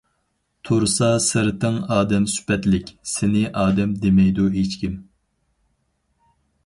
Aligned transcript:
تۇرسا 0.67 1.09
سىرتىڭ 1.25 1.77
ئادەم 1.97 2.25
سۈپەتلىك، 2.35 2.89
سېنى 3.11 3.43
ئادەم 3.65 3.93
دېمەيدۇ 4.07 4.47
ھېچكىم. 4.59 4.97